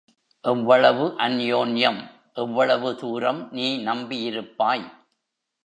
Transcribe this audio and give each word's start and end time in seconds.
எவ்வளவு 0.45 1.05
அன்யோன்யம், 1.17 1.99
எவ்வளவு 2.33 2.95
தூரம் 2.95 3.47
நீ 3.51 3.67
நம்பியிருப்பாய்? 3.85 4.85